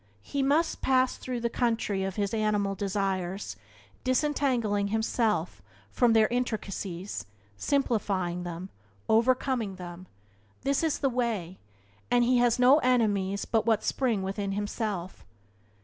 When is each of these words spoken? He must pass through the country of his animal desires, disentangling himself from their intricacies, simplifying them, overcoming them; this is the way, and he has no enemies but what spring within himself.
He 0.23 0.41
must 0.41 0.81
pass 0.81 1.15
through 1.15 1.41
the 1.41 1.49
country 1.51 2.03
of 2.03 2.15
his 2.15 2.33
animal 2.33 2.73
desires, 2.73 3.55
disentangling 4.03 4.87
himself 4.87 5.61
from 5.91 6.13
their 6.13 6.27
intricacies, 6.29 7.27
simplifying 7.55 8.41
them, 8.41 8.69
overcoming 9.07 9.75
them; 9.75 10.07
this 10.63 10.81
is 10.81 10.97
the 10.97 11.09
way, 11.09 11.59
and 12.09 12.23
he 12.23 12.39
has 12.39 12.57
no 12.57 12.79
enemies 12.79 13.45
but 13.45 13.67
what 13.67 13.83
spring 13.83 14.23
within 14.23 14.53
himself. 14.53 15.23